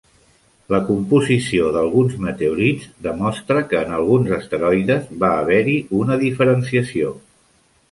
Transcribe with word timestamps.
La 0.73 0.77
composició 0.85 1.67
d'alguns 1.75 2.15
meteorits 2.27 2.89
demostra 3.09 3.63
que 3.73 3.83
en 3.83 3.93
alguns 3.99 4.33
asteroides 4.41 5.15
va 5.27 5.31
haver-hi 5.45 5.79
una 6.01 6.21
diferenciació. 6.27 7.17